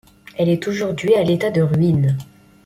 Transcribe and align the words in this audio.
Elle 0.35 0.49
est 0.49 0.67
aujourd'hui 0.67 1.13
à 1.13 1.21
l'état 1.21 1.51
de 1.51 1.61
ruines. 1.61 2.17